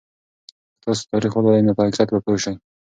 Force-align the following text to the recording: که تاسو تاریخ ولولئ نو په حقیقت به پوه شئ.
که 0.75 0.79
تاسو 0.83 1.01
تاریخ 1.11 1.33
ولولئ 1.35 1.61
نو 1.65 1.75
په 1.77 1.81
حقیقت 1.85 2.07
به 2.11 2.19
پوه 2.25 2.37
شئ. 2.43 2.53